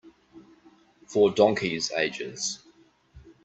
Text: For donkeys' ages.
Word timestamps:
For 1.05 1.29
donkeys' 1.29 1.91
ages. 1.91 2.63